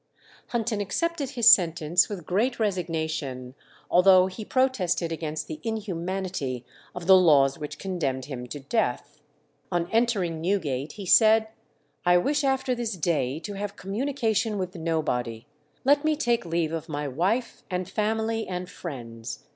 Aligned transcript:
Hunton 0.47 0.81
accepted 0.81 1.29
his 1.29 1.47
sentence 1.47 2.09
with 2.09 2.25
great 2.25 2.59
resignation, 2.59 3.53
although 3.87 4.25
he 4.25 4.43
protested 4.43 5.11
against 5.11 5.45
the 5.45 5.59
inhumanity 5.61 6.65
of 6.95 7.05
the 7.05 7.15
laws 7.15 7.59
which 7.59 7.77
condemned 7.77 8.25
him 8.25 8.47
to 8.47 8.59
death. 8.61 9.21
On 9.71 9.87
entering 9.91 10.41
Newgate 10.41 10.93
he 10.93 11.05
said, 11.05 11.49
"I 12.03 12.17
wish 12.17 12.43
after 12.43 12.73
this 12.73 12.97
day 12.97 13.39
to 13.41 13.53
have 13.53 13.75
communication 13.75 14.57
with 14.57 14.73
nobody; 14.73 15.45
let 15.85 16.03
me 16.03 16.15
take 16.15 16.45
leave 16.47 16.71
of 16.71 16.89
my 16.89 17.07
wife, 17.07 17.61
and 17.69 17.87
family, 17.87 18.47
and 18.47 18.67
friends. 18.71 19.43